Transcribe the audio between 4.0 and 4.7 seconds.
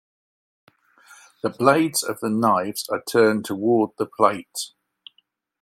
plate.